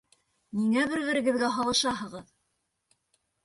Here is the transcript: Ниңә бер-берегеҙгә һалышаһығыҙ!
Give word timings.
Ниңә 0.61 0.85
бер-берегеҙгә 0.93 1.51
һалышаһығыҙ! 1.59 2.35